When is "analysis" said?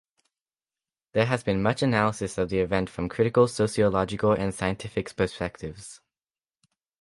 1.83-2.39